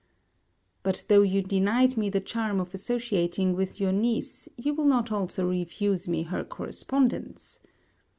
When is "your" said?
3.79-3.91